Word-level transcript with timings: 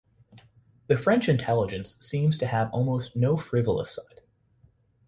The 0.87 0.97
French 0.97 1.29
intelligence 1.29 1.95
seems 1.99 2.35
to 2.39 2.47
have 2.47 2.73
almost 2.73 3.15
no 3.15 3.37
frivolous 3.37 3.91
side. 3.93 4.21